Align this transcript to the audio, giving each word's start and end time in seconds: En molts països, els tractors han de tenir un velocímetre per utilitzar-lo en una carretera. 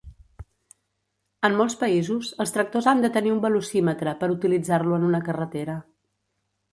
En 1.49 1.57
molts 1.57 1.75
països, 1.81 2.31
els 2.45 2.53
tractors 2.55 2.87
han 2.93 3.03
de 3.05 3.11
tenir 3.17 3.33
un 3.33 3.41
velocímetre 3.43 4.15
per 4.23 4.31
utilitzar-lo 4.37 4.97
en 4.97 5.07
una 5.11 5.21
carretera. 5.29 5.77